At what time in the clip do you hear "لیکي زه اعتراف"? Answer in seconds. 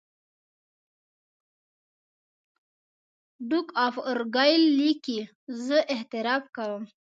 4.79-6.43